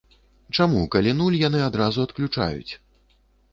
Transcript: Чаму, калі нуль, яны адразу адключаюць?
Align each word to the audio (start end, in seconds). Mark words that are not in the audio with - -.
Чаму, 0.57 0.81
калі 0.95 1.13
нуль, 1.19 1.37
яны 1.43 1.61
адразу 1.69 1.99
адключаюць? 2.11 2.73